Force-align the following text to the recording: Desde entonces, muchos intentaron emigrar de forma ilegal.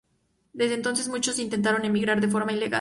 Desde 0.53 0.73
entonces, 0.73 1.09
muchos 1.09 1.37
intentaron 1.37 1.85
emigrar 1.85 2.21
de 2.21 2.27
forma 2.27 2.53
ilegal. 2.53 2.69